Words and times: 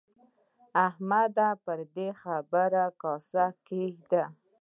احمده! 0.87 1.49
پر 1.63 1.79
دې 1.95 2.09
خبره 2.21 2.85
کاسه 3.01 3.45
کېږده. 3.67 4.23